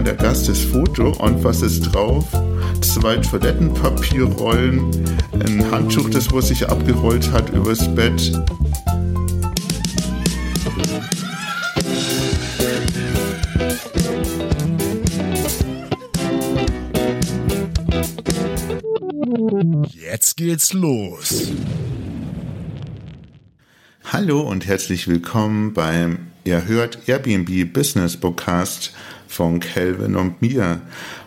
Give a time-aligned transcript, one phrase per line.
[0.00, 2.24] mal der Gast das Foto und was ist drauf?
[2.80, 4.90] Zwei Toilettenpapierrollen,
[5.32, 8.32] ein Handtuch, das wo sich abgerollt hat übers Bett.
[19.92, 21.52] Jetzt geht's los.
[24.04, 28.92] Hallo und herzlich willkommen beim Ihr hört Airbnb Business Podcast
[29.28, 30.80] von Kelvin und mir.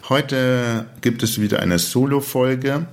[0.09, 2.87] Heute gibt es wieder eine Solo-Folge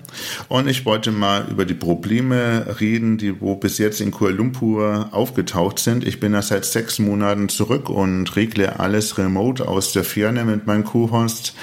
[0.48, 5.08] und ich wollte mal über die Probleme reden, die wo bis jetzt in Kuala Lumpur
[5.10, 6.06] aufgetaucht sind.
[6.06, 10.68] Ich bin da seit sechs Monaten zurück und regle alles remote aus der Ferne mit
[10.68, 11.54] meinem Co-Host.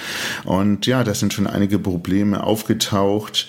[0.44, 3.48] Und ja, da sind schon einige Probleme aufgetaucht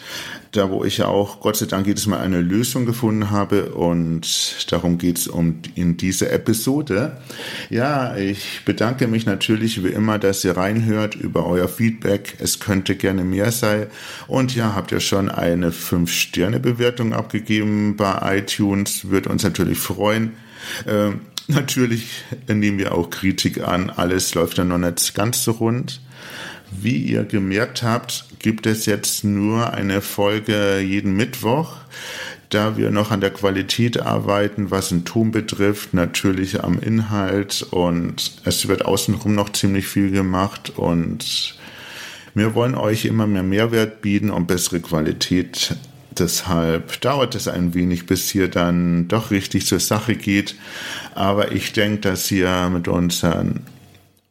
[0.53, 4.73] da wo ich ja auch Gott sei Dank jedes Mal eine Lösung gefunden habe und
[4.73, 7.19] darum geht es um in dieser Episode.
[7.71, 12.37] Ja, ich bedanke mich natürlich wie immer, dass ihr reinhört über euer Feedback.
[12.39, 13.89] Es könnte gerne mehr sein
[14.27, 20.33] und ja, habt ihr schon eine 5-Sterne-Bewertung abgegeben bei iTunes, würde uns natürlich freuen.
[20.87, 26.01] Ähm, natürlich nehmen wir auch Kritik an, alles läuft dann noch nicht ganz so rund.
[26.71, 31.77] Wie ihr gemerkt habt, gibt es jetzt nur eine Folge jeden Mittwoch,
[32.51, 38.33] da wir noch an der Qualität arbeiten, was den Ton betrifft, natürlich am Inhalt und
[38.45, 41.57] es wird außenrum noch ziemlich viel gemacht und
[42.35, 45.75] wir wollen euch immer mehr Mehrwert bieten und bessere Qualität.
[46.17, 50.55] Deshalb dauert es ein wenig, bis hier dann doch richtig zur Sache geht.
[51.15, 53.67] Aber ich denke, dass ihr mit unseren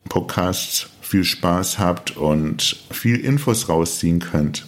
[0.08, 4.66] Podcasts viel Spaß habt und viel Infos rausziehen könnt.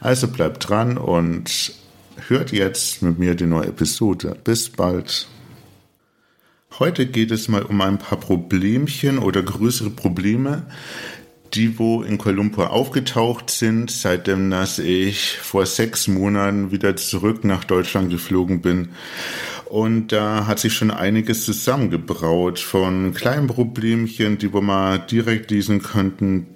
[0.00, 1.74] Also bleibt dran und
[2.28, 4.36] hört jetzt mit mir die neue Episode.
[4.44, 5.28] Bis bald.
[6.78, 10.62] Heute geht es mal um ein paar Problemchen oder größere Probleme,
[11.54, 17.64] die wo in Kuala aufgetaucht sind, seitdem dass ich vor sechs Monaten wieder zurück nach
[17.64, 18.90] Deutschland geflogen bin.
[19.66, 25.82] Und da hat sich schon einiges zusammengebraut von kleinen Problemchen, die wir mal direkt lesen
[25.82, 26.46] könnten,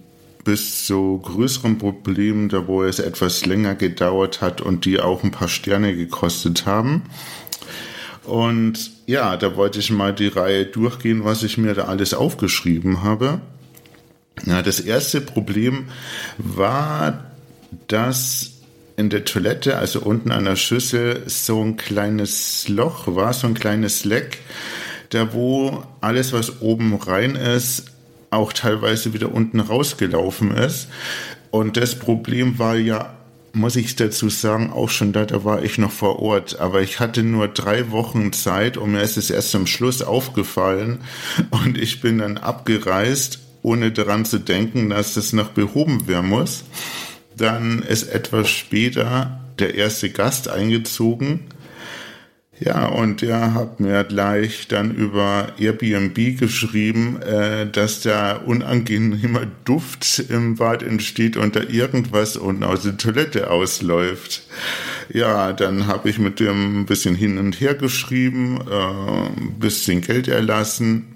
[0.44, 5.30] bis zu größeren Problemen, da wo es etwas länger gedauert hat und die auch ein
[5.30, 7.02] paar Sterne gekostet haben.
[8.24, 13.02] Und ja, da wollte ich mal die Reihe durchgehen, was ich mir da alles aufgeschrieben
[13.02, 13.40] habe.
[14.44, 15.86] Ja, das erste Problem
[16.38, 17.30] war,
[17.88, 18.52] dass
[18.96, 23.54] in der Toilette, also unten an der Schüssel, so ein kleines Loch war, so ein
[23.54, 24.38] kleines Leck,
[25.10, 27.84] da wo alles, was oben rein ist,
[28.30, 30.88] auch teilweise wieder unten rausgelaufen ist.
[31.50, 33.14] Und das Problem war ja,
[33.52, 36.60] muss ich dazu sagen, auch schon da, da war ich noch vor Ort.
[36.60, 40.98] Aber ich hatte nur drei Wochen Zeit und mir ist es erst am Schluss aufgefallen.
[41.50, 46.64] Und ich bin dann abgereist, ohne daran zu denken, dass das noch behoben werden muss.
[47.36, 51.40] Dann ist etwas später der erste Gast eingezogen.
[52.58, 60.24] Ja, und der hat mir gleich dann über Airbnb geschrieben, äh, dass da unangenehmer Duft
[60.30, 64.44] im Bad entsteht und da irgendwas unten aus der Toilette ausläuft.
[65.12, 70.00] Ja, dann habe ich mit dem ein bisschen hin und her geschrieben, äh, ein bisschen
[70.00, 71.15] Geld erlassen.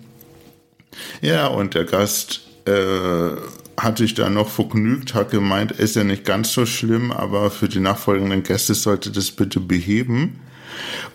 [1.20, 3.30] Ja, und der Gast äh,
[3.76, 7.68] hat sich da noch vergnügt, hat gemeint, ist ja nicht ganz so schlimm, aber für
[7.68, 10.40] die nachfolgenden Gäste sollte das bitte beheben.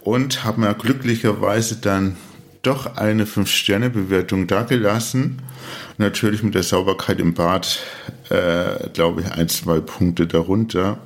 [0.02, 2.18] Und haben ja glücklicherweise dann
[2.62, 5.41] doch eine 5-Sterne-Bewertung dagelassen.
[5.97, 7.80] Natürlich mit der Sauberkeit im Bad,
[8.30, 10.97] äh, glaube ich, ein, zwei Punkte darunter.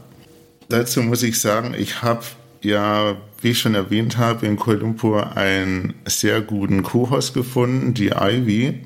[0.69, 2.23] Dazu muss ich sagen, ich habe
[2.61, 8.09] ja, wie ich schon erwähnt habe, in Kuala Lumpur einen sehr guten Kuhhaus gefunden, die
[8.09, 8.81] Ivy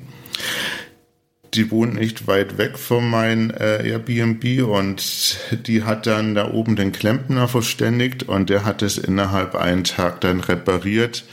[1.54, 6.76] die wohnt nicht weit weg von meinem äh, Airbnb und die hat dann da oben
[6.76, 11.24] den Klempner verständigt und der hat es innerhalb einen Tag dann repariert,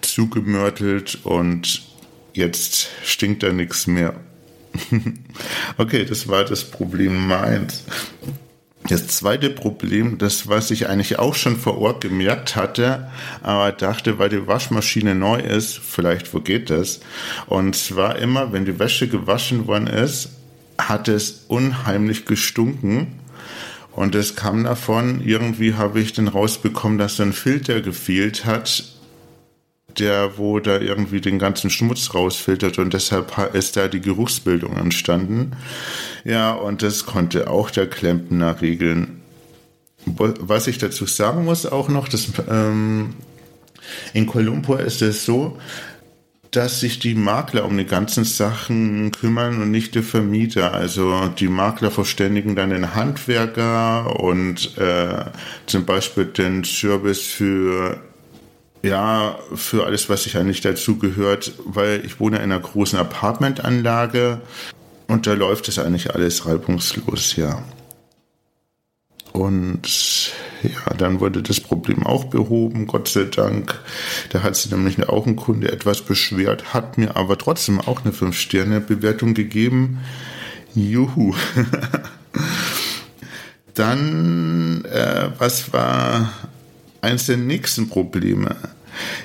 [0.00, 1.82] zugemörtelt und
[2.34, 4.14] jetzt stinkt da nichts mehr.
[5.78, 7.84] okay, das war das Problem Nummer eins.
[8.90, 13.08] Das zweite Problem, das was ich eigentlich auch schon vor Ort gemerkt hatte,
[13.40, 16.98] aber dachte, weil die Waschmaschine neu ist, vielleicht vergeht das.
[17.46, 20.30] Und zwar immer, wenn die Wäsche gewaschen worden ist,
[20.76, 23.20] hat es unheimlich gestunken.
[23.92, 28.82] Und es kam davon, irgendwie habe ich dann rausbekommen, dass so ein Filter gefehlt hat,
[29.98, 35.52] der wo da irgendwie den ganzen Schmutz rausfiltert und deshalb ist da die Geruchsbildung entstanden.
[36.24, 39.22] Ja, und das konnte auch der Klempner regeln.
[40.06, 43.14] Was ich dazu sagen muss auch noch, dass ähm,
[44.14, 45.58] in Kuala Lumpur ist es so,
[46.50, 50.74] dass sich die Makler um die ganzen Sachen kümmern und nicht der Vermieter.
[50.74, 55.26] Also die Makler verständigen dann den Handwerker und äh,
[55.66, 58.00] zum Beispiel den Service für
[58.82, 64.40] ja, für alles, was sich eigentlich dazu gehört, weil ich wohne in einer großen Apartmentanlage
[65.06, 67.62] und da läuft es eigentlich alles reibungslos, ja.
[69.32, 70.32] Und
[70.62, 73.78] ja, dann wurde das Problem auch behoben, Gott sei Dank.
[74.30, 78.12] Da hat sich nämlich auch ein Kunde etwas beschwert, hat mir aber trotzdem auch eine
[78.12, 80.00] 5-Sterne-Bewertung gegeben.
[80.74, 81.34] Juhu.
[83.74, 86.32] dann, äh, was war
[87.00, 88.56] eins der nächsten Probleme?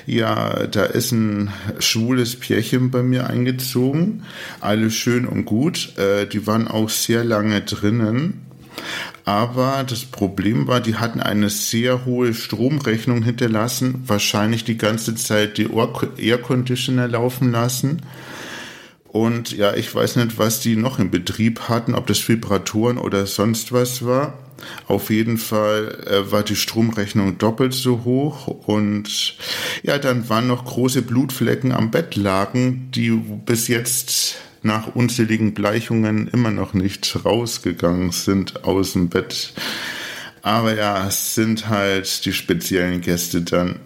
[0.06, 4.22] Ja, da ist ein schwules Pärchen bei mir eingezogen.
[4.60, 5.96] Alles schön und gut.
[5.98, 8.46] Äh, die waren auch sehr lange drinnen.
[9.24, 15.58] Aber das Problem war, die hatten eine sehr hohe Stromrechnung hinterlassen, wahrscheinlich die ganze Zeit
[15.58, 15.68] die
[16.18, 18.02] Air Conditioner laufen lassen.
[19.16, 23.26] Und ja, ich weiß nicht, was die noch im Betrieb hatten, ob das Vibratoren oder
[23.26, 24.34] sonst was war.
[24.88, 29.36] Auf jeden Fall äh, war die Stromrechnung doppelt so hoch und
[29.82, 36.28] ja, dann waren noch große Blutflecken am Bett lagen, die bis jetzt nach unzähligen Bleichungen
[36.28, 39.54] immer noch nicht rausgegangen sind aus dem Bett.
[40.42, 43.80] Aber ja, es sind halt die speziellen Gäste dann.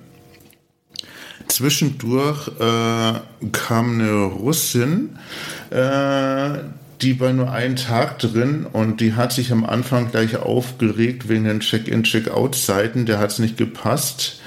[1.51, 3.13] Zwischendurch äh,
[3.53, 5.19] kam eine Russin,
[5.71, 6.59] äh,
[7.03, 11.45] die war nur einen Tag drin und die hat sich am Anfang gleich aufgeregt wegen
[11.45, 13.07] den Check-in, Check-out-Zeiten.
[13.07, 14.41] Der hat es nicht gepasst,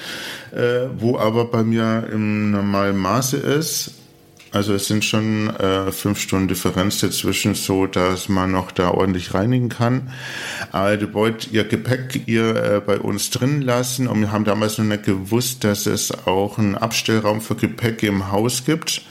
[0.51, 3.91] äh, wo aber bei mir im normalen Maße ist.
[4.53, 9.33] Also es sind schon äh, fünf Stunden Differenz dazwischen, so dass man noch da ordentlich
[9.33, 10.13] reinigen kann.
[10.71, 14.77] Aber die wollt ihr Gepäck ihr äh, bei uns drin lassen und wir haben damals
[14.77, 19.01] noch nicht gewusst, dass es auch einen Abstellraum für Gepäck im Haus gibt.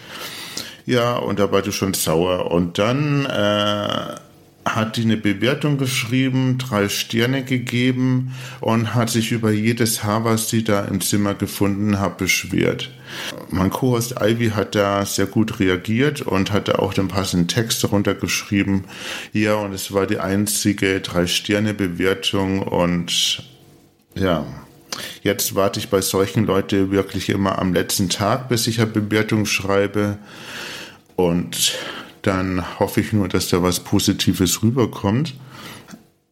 [0.86, 2.50] Ja, und da war du schon sauer.
[2.52, 4.14] Und dann äh,
[4.64, 10.50] hat die eine Bewertung geschrieben, drei Sterne gegeben und hat sich über jedes Haar, was
[10.50, 12.90] sie da im Zimmer gefunden hat, beschwert.
[13.50, 17.82] Mein Co-Host Ivy hat da sehr gut reagiert und hat da auch den passenden Text
[17.82, 18.84] darunter geschrieben.
[19.32, 23.42] Ja, und es war die einzige Drei-Sterne-Bewertung und
[24.14, 24.46] ja,
[25.22, 29.46] Jetzt warte ich bei solchen Leuten wirklich immer am letzten Tag, bis ich eine Bewertung
[29.46, 30.18] schreibe.
[31.16, 31.78] Und
[32.22, 35.34] dann hoffe ich nur, dass da was Positives rüberkommt.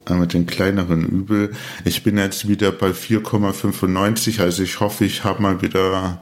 [0.08, 1.52] Mit den kleineren Übel.
[1.84, 6.18] Ich bin jetzt wieder bei 4,95, also ich hoffe, ich habe mal wieder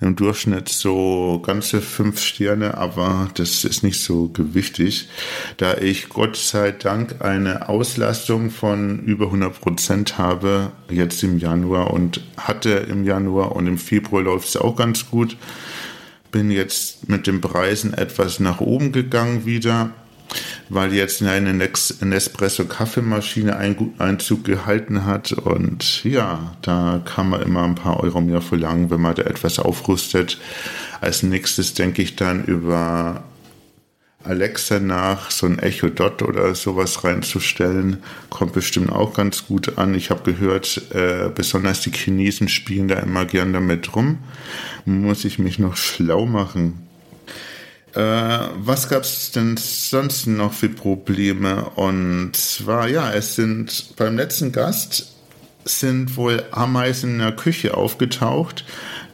[0.00, 5.08] im Durchschnitt so ganze fünf Sterne, aber das ist nicht so gewichtig,
[5.56, 11.92] da ich Gott sei Dank eine Auslastung von über 100 Prozent habe, jetzt im Januar
[11.92, 15.36] und hatte im Januar und im Februar läuft es auch ganz gut
[16.36, 19.88] bin jetzt mit den Preisen etwas nach oben gegangen wieder,
[20.68, 25.32] weil jetzt eine Nespresso-Kaffeemaschine Einzug gehalten hat.
[25.32, 29.58] Und ja, da kann man immer ein paar Euro mehr verlangen, wenn man da etwas
[29.58, 30.38] aufrüstet.
[31.00, 33.24] Als nächstes denke ich dann über
[34.26, 39.94] Alexa nach, so ein Echo Dot oder sowas reinzustellen, kommt bestimmt auch ganz gut an.
[39.94, 44.18] Ich habe gehört, äh, besonders die Chinesen spielen da immer gern damit rum.
[44.84, 46.86] Muss ich mich noch schlau machen.
[47.94, 48.00] Äh,
[48.58, 51.70] was gab es denn sonst noch für Probleme?
[51.76, 55.12] Und zwar, ja, es sind beim letzten Gast
[55.64, 58.64] sind wohl Ameisen in der Küche aufgetaucht,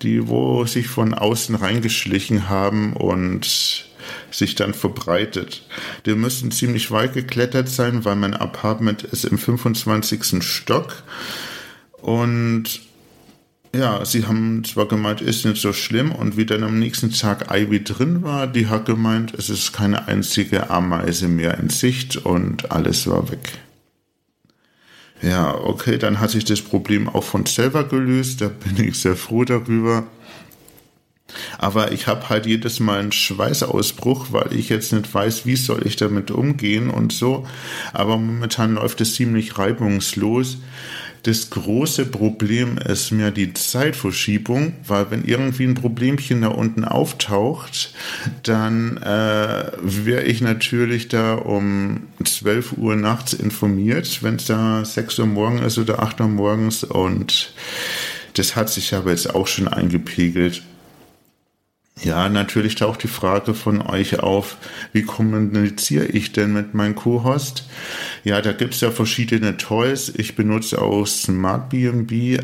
[0.03, 3.87] die wo sich von außen reingeschlichen haben und
[4.31, 5.67] sich dann verbreitet.
[6.07, 10.43] Die müssen ziemlich weit geklettert sein, weil mein Apartment ist im 25.
[10.43, 11.03] Stock.
[12.01, 12.81] Und
[13.75, 17.51] ja, sie haben zwar gemeint, ist nicht so schlimm und wie dann am nächsten Tag
[17.51, 22.71] Ivy drin war, die hat gemeint, es ist keine einzige Ameise mehr in Sicht und
[22.71, 23.59] alles war weg.
[25.23, 29.17] Ja, okay, dann hat sich das Problem auch von selber gelöst, da bin ich sehr
[29.17, 30.07] froh darüber.
[31.59, 35.87] Aber ich habe halt jedes Mal einen Schweißausbruch, weil ich jetzt nicht weiß, wie soll
[35.87, 37.47] ich damit umgehen und so.
[37.93, 40.59] Aber momentan läuft es ziemlich reibungslos.
[41.25, 47.95] Das große Problem ist mir die Zeitverschiebung, weil wenn irgendwie ein Problemchen da unten auftaucht,
[48.43, 55.21] dann äh, wäre ich natürlich da um 12 Uhr nachts informiert, wenn es da 6
[55.21, 57.53] Uhr morgens ist oder 8 Uhr morgens und
[58.35, 60.62] das hat sich aber jetzt auch schon eingepegelt.
[62.01, 64.57] Ja, natürlich taucht die Frage von euch auf,
[64.93, 67.69] wie kommuniziere ich denn mit meinem Co-Host?
[68.25, 70.13] Ja, da gibt's ja verschiedene Toys.
[70.17, 72.43] Ich benutze auch Smart BNB,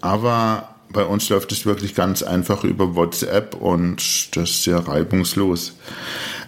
[0.00, 5.76] aber bei uns läuft es wirklich ganz einfach über WhatsApp und das ist sehr reibungslos.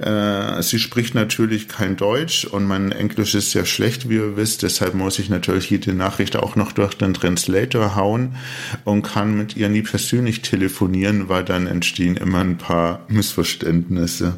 [0.00, 4.62] Äh, sie spricht natürlich kein Deutsch und mein Englisch ist sehr schlecht, wie ihr wisst.
[4.62, 8.36] Deshalb muss ich natürlich jede Nachricht auch noch durch den Translator hauen
[8.84, 14.34] und kann mit ihr nie persönlich telefonieren, weil dann entstehen immer ein paar Missverständnisse.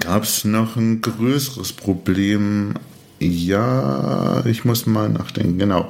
[0.00, 2.74] Gab es noch ein größeres Problem?
[3.20, 5.58] Ja, ich muss mal nachdenken.
[5.58, 5.88] Genau.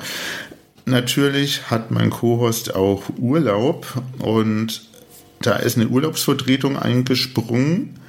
[0.88, 4.88] Natürlich hat mein Co-Host auch Urlaub und
[5.42, 8.00] da ist eine Urlaubsvertretung eingesprungen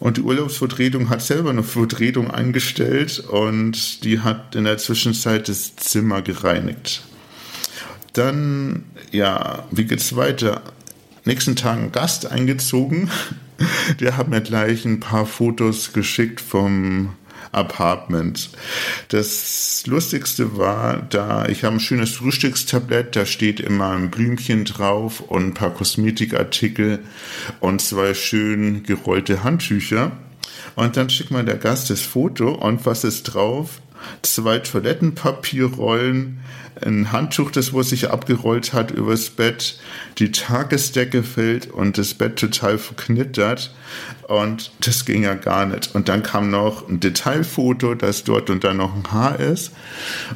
[0.00, 5.76] und die Urlaubsvertretung hat selber eine Vertretung eingestellt und die hat in der Zwischenzeit das
[5.76, 7.02] Zimmer gereinigt.
[8.14, 10.62] Dann, ja, wie geht's weiter?
[11.26, 13.10] Nächsten Tag ein Gast eingezogen.
[14.00, 17.16] Der hat mir gleich ein paar Fotos geschickt vom
[17.54, 18.50] Apartment.
[19.08, 25.20] Das Lustigste war, da ich habe ein schönes Frühstückstablett, da steht immer ein Blümchen drauf
[25.20, 27.00] und ein paar Kosmetikartikel
[27.60, 30.12] und zwei schön gerollte Handtücher.
[30.76, 33.80] Und dann schickt man der Gast das Foto und was ist drauf?
[34.22, 36.40] Zwei Toilettenpapierrollen,
[36.82, 39.78] ein Handtuch, das wo sich abgerollt hat übers Bett,
[40.18, 43.74] die Tagesdecke fällt und das Bett total verknittert
[44.28, 45.94] und das ging ja gar nicht.
[45.94, 49.72] Und dann kam noch ein Detailfoto, dass dort und dann noch ein Haar ist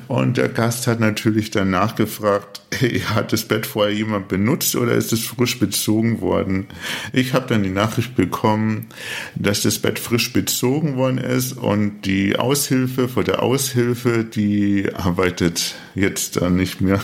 [0.07, 4.93] und der Gast hat natürlich dann nachgefragt, hey, hat das Bett vorher jemand benutzt oder
[4.93, 6.67] ist es frisch bezogen worden?
[7.13, 8.87] Ich habe dann die Nachricht bekommen,
[9.35, 15.77] dass das Bett frisch bezogen worden ist und die Aushilfe vor der Aushilfe, die arbeitet
[15.95, 17.01] jetzt dann nicht mehr.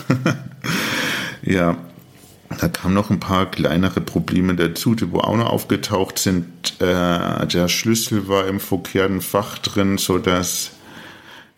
[1.41, 1.77] ja,
[2.59, 6.45] da kamen noch ein paar kleinere Probleme dazu, die wo auch noch aufgetaucht sind.
[6.79, 10.71] Äh, der Schlüssel war im verkehrten Fach drin, so dass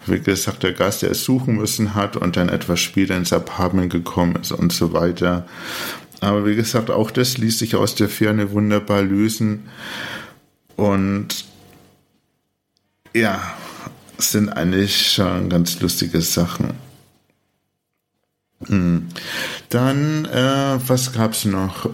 [0.06, 3.92] wie gesagt, der Gast, der es suchen müssen hat und dann etwas später ins Apartment
[3.92, 5.46] gekommen ist und so weiter.
[6.22, 9.68] Aber wie gesagt, auch das ließ sich aus der Ferne wunderbar lösen.
[10.76, 11.46] Und
[13.14, 13.42] ja,
[14.18, 16.87] sind eigentlich schon ganz lustige Sachen.
[18.66, 19.08] Hm.
[19.70, 21.90] Dann, äh, was gab's noch?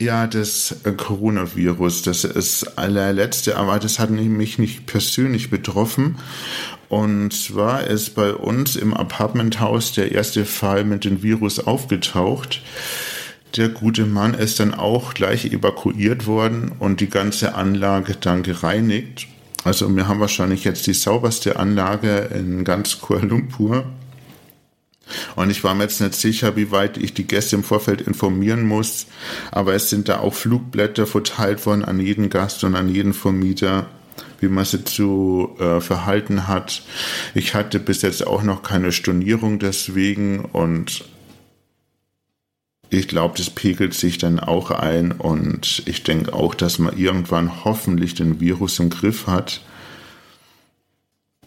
[0.00, 6.16] Ja, das äh, Coronavirus, das ist allerletzte, aber das hat mich nicht persönlich betroffen.
[6.88, 12.62] Und zwar ist bei uns im Apartmenthaus der erste Fall mit dem Virus aufgetaucht.
[13.56, 19.28] Der gute Mann ist dann auch gleich evakuiert worden und die ganze Anlage dann gereinigt.
[19.62, 23.84] Also wir haben wahrscheinlich jetzt die sauberste Anlage in ganz Kuala Lumpur.
[25.36, 28.66] Und ich war mir jetzt nicht sicher, wie weit ich die Gäste im Vorfeld informieren
[28.66, 29.06] muss.
[29.50, 33.86] Aber es sind da auch Flugblätter verteilt worden an jeden Gast und an jeden Vermieter,
[34.40, 36.82] wie man sie zu äh, verhalten hat.
[37.34, 41.04] Ich hatte bis jetzt auch noch keine Stornierung deswegen und
[42.90, 47.64] ich glaube, das pegelt sich dann auch ein und ich denke auch, dass man irgendwann
[47.64, 49.62] hoffentlich den Virus im Griff hat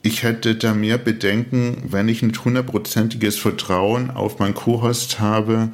[0.05, 5.69] ich hätte da mehr Bedenken, wenn ich ein hundertprozentiges Vertrauen auf mein Co-Host habe,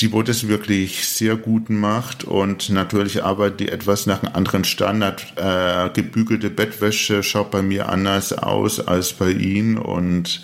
[0.00, 4.64] die wo das wirklich sehr gut macht und natürlich arbeitet die etwas nach einem anderen
[4.64, 5.24] Standard.
[5.36, 10.42] Äh, gebügelte Bettwäsche schaut bei mir anders aus als bei ihm und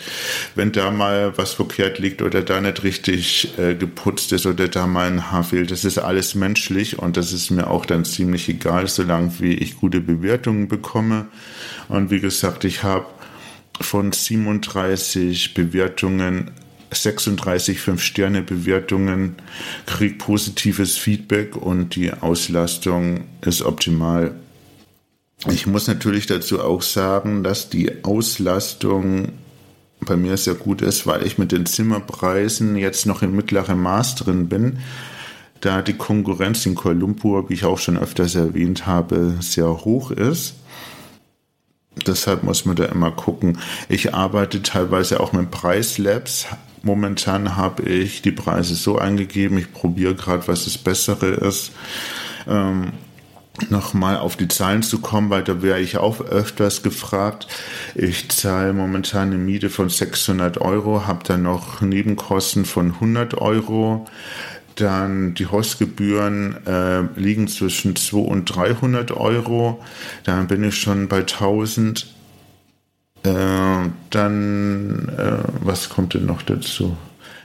[0.55, 4.87] wenn da mal was verkehrt liegt oder da nicht richtig äh, geputzt ist oder da
[4.87, 8.49] mal ein Haar fehlt, das ist alles menschlich und das ist mir auch dann ziemlich
[8.49, 11.27] egal, solange wie ich gute Bewertungen bekomme.
[11.89, 13.07] Und wie gesagt, ich habe
[13.81, 16.51] von 37 Bewertungen
[16.91, 19.37] 36 5-Sterne-Bewertungen,
[19.87, 24.35] kriege positives Feedback und die Auslastung ist optimal.
[25.49, 29.33] Ich muss natürlich dazu auch sagen, dass die Auslastung
[30.01, 34.17] bei mir sehr gut ist, weil ich mit den Zimmerpreisen jetzt noch im mittleren Maß
[34.17, 34.79] drin bin,
[35.61, 40.11] da die Konkurrenz in Kuala Lumpur, wie ich auch schon öfters erwähnt habe, sehr hoch
[40.11, 40.55] ist.
[42.07, 43.59] Deshalb muss man da immer gucken.
[43.89, 46.47] Ich arbeite teilweise auch mit Preislabs.
[46.83, 49.59] Momentan habe ich die Preise so eingegeben.
[49.59, 51.73] Ich probiere gerade, was das Bessere ist.
[52.49, 52.93] Ähm,
[53.69, 57.47] nochmal auf die Zahlen zu kommen, weil da wäre ich auch öfters gefragt.
[57.95, 64.07] Ich zahle momentan eine Miete von 600 Euro, habe dann noch Nebenkosten von 100 Euro.
[64.77, 69.83] Dann die Hostgebühren äh, liegen zwischen 200 und 300 Euro.
[70.25, 72.15] Dann bin ich schon bei 1000.
[73.23, 76.97] Äh, dann, äh, was kommt denn noch dazu?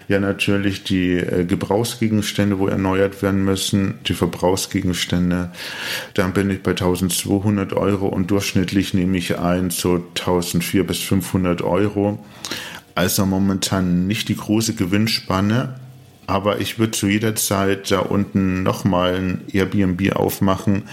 [0.08, 5.52] Ja, natürlich die äh, Gebrauchsgegenstände, wo erneuert werden müssen, die Verbrauchsgegenstände.
[6.14, 11.62] Dann bin ich bei 1200 Euro und durchschnittlich nehme ich ein so 1400 bis 500
[11.64, 12.24] Euro.
[12.94, 15.76] also momentan nicht die große Gewinnspanne,
[16.28, 20.84] aber ich würde zu jeder Zeit da unten nochmal ein Airbnb aufmachen,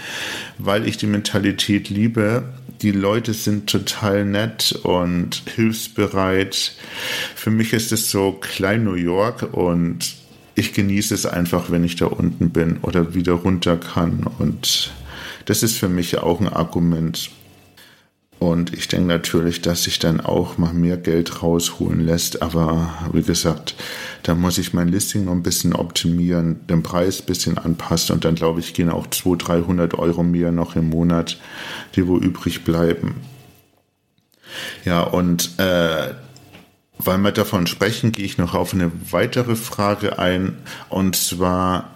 [0.57, 2.43] weil ich die Mentalität liebe.
[2.81, 6.75] Die Leute sind total nett und hilfsbereit.
[7.35, 10.15] Für mich ist es so klein New York und
[10.55, 14.27] ich genieße es einfach, wenn ich da unten bin oder wieder runter kann.
[14.37, 14.91] Und
[15.45, 17.31] das ist für mich auch ein Argument.
[18.43, 22.41] Und ich denke natürlich, dass sich dann auch mal mehr Geld rausholen lässt.
[22.41, 23.73] Aber wie gesagt,
[24.23, 28.25] da muss ich mein Listing noch ein bisschen optimieren, den Preis ein bisschen anpassen und
[28.25, 31.39] dann glaube ich, gehen auch 200, 300 Euro mehr noch im Monat,
[31.95, 33.15] die wo übrig bleiben.
[34.83, 36.13] Ja, und äh,
[36.97, 40.57] weil wir davon sprechen, gehe ich noch auf eine weitere Frage ein.
[40.89, 41.92] Und zwar,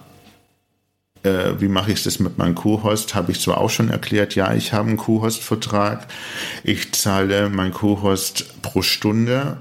[1.27, 3.15] äh, wie mache ich das mit meinem Co-Host?
[3.15, 6.07] Habe ich zwar auch schon erklärt, ja, ich habe einen Co-Host-Vertrag.
[6.63, 9.57] Ich zahle meinen Co-Host pro Stunde.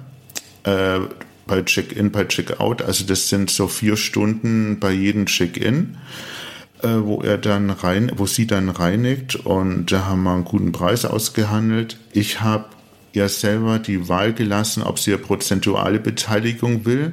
[0.65, 1.01] Äh,
[1.47, 2.83] bei Check-in, bei Check-out.
[2.83, 5.97] Also das sind so vier Stunden bei jedem Check-in,
[6.83, 10.73] äh, wo er dann rein, wo sie dann reinigt und da haben wir einen guten
[10.73, 11.99] Preis ausgehandelt.
[12.13, 12.67] Ich habe
[13.13, 17.13] ja selber die Wahl gelassen, ob sie eine prozentuale Beteiligung will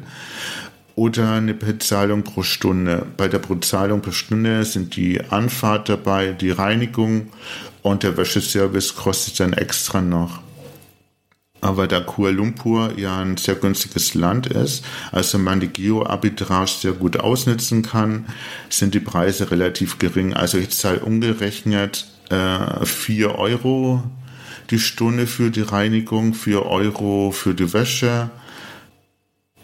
[0.96, 3.06] oder eine Bezahlung pro Stunde.
[3.18, 7.28] Bei der Bezahlung pro Stunde sind die Anfahrt dabei, die Reinigung
[7.82, 10.42] und der Wäscheservice kostet dann extra noch.
[11.62, 14.84] Aber da Kuala Lumpur ja ein sehr günstiges Land ist,
[15.14, 18.26] also man die Geo-Arbitrage sehr gut ausnutzen kann,
[18.70, 20.34] sind die Preise relativ gering.
[20.34, 24.04] Also ich zahle umgerechnet äh, 4 Euro
[24.72, 28.30] die Stunde für die Reinigung, 4 Euro für die Wäsche.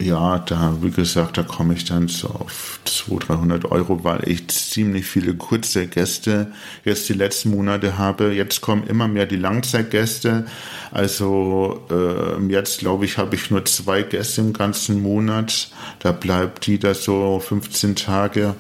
[0.01, 4.48] Ja, da, wie gesagt, da komme ich dann so auf 200, 300 Euro, weil ich
[4.48, 6.53] ziemlich viele kurze Gäste
[6.86, 8.34] jetzt die letzten Monate habe.
[8.34, 10.46] Jetzt kommen immer mehr die Langzeitgäste.
[10.91, 15.70] Also äh, jetzt, glaube ich, habe ich nur zwei Gäste im ganzen Monat.
[16.00, 18.55] Da bleibt die da so 15 Tage.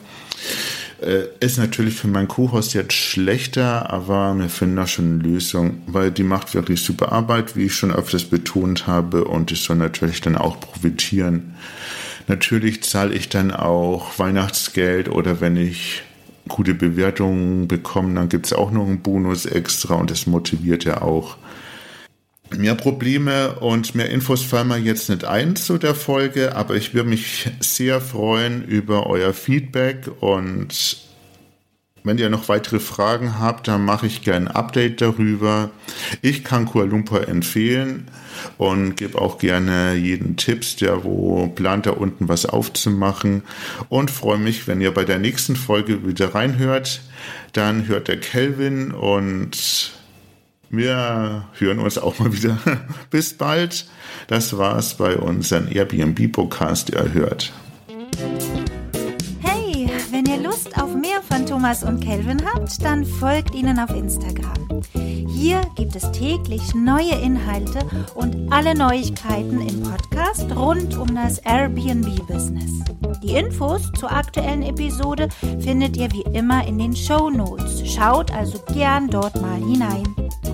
[1.01, 5.81] Äh, ist natürlich für meinen Co-Host jetzt schlechter, aber wir finden da schon eine Lösung,
[5.87, 9.77] weil die macht wirklich super Arbeit, wie ich schon öfters betont habe, und ich soll
[9.77, 11.55] natürlich dann auch profitieren.
[12.27, 16.03] Natürlich zahle ich dann auch Weihnachtsgeld oder wenn ich
[16.47, 21.01] gute Bewertungen bekomme, dann gibt es auch noch einen Bonus extra und das motiviert ja
[21.01, 21.37] auch.
[22.57, 26.93] Mehr Probleme und mehr Infos fallen mir jetzt nicht ein zu der Folge, aber ich
[26.93, 30.97] würde mich sehr freuen über euer Feedback und
[32.03, 35.69] wenn ihr noch weitere Fragen habt, dann mache ich gerne ein Update darüber.
[36.21, 38.07] Ich kann Kuala Lumpur empfehlen
[38.57, 43.43] und gebe auch gerne jeden Tipps, der wo plant, da unten was aufzumachen
[43.89, 47.01] und freue mich, wenn ihr bei der nächsten Folge wieder reinhört.
[47.53, 49.91] Dann hört der Kelvin und
[50.69, 52.57] wir hören uns auch mal wieder.
[53.09, 53.85] Bis bald.
[54.27, 57.51] Das war's bei unserem Airbnb-Podcast erhört.
[59.41, 63.89] Hey, wenn ihr Lust auf mehr von Thomas und Kelvin habt, dann folgt ihnen auf
[63.91, 64.83] Instagram.
[65.27, 67.79] Hier gibt es täglich neue Inhalte
[68.15, 72.71] und alle Neuigkeiten im Podcast rund um das Airbnb-Business.
[73.23, 75.29] Die Infos zur aktuellen Episode
[75.61, 77.81] findet ihr wie immer in den Show Notes.
[77.89, 80.03] Schaut also gern dort mal hinein.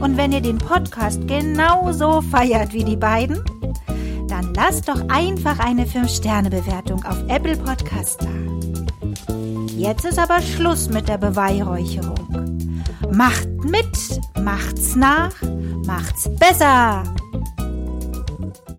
[0.02, 3.44] Und wenn ihr den Podcast genauso feiert wie die beiden,
[4.28, 9.26] dann lasst doch einfach eine 5-Sterne-Bewertung auf Apple Podcast da.
[9.76, 12.70] Jetzt ist aber Schluss mit der Beweihräucherung.
[13.12, 15.34] Macht mit, macht's nach,
[15.86, 17.04] macht's besser.